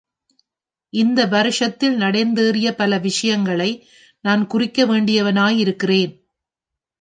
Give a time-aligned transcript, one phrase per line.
[0.93, 3.87] இவ்வருஷத்தில் நடந்தேறிய பல விஷயங்களை
[4.21, 6.13] நான் குறிக்க வேண்டியவனாயிருக்கிறேன்.